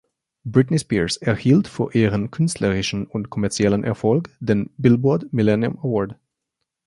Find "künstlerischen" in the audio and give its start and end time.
2.31-3.05